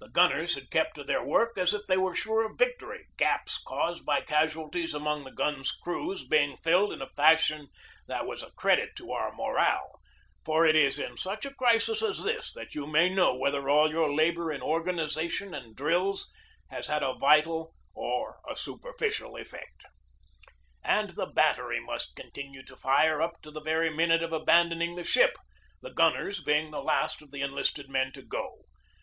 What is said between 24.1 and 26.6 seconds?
of abandoning the ship, the gunners